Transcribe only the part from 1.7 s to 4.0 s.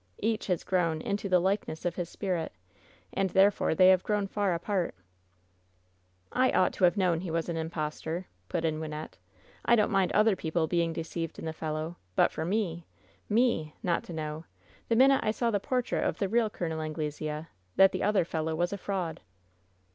of his spirit,' and therefore they